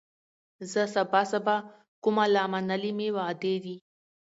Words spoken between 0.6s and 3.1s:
زه سبا سبا کومه لا منلي مي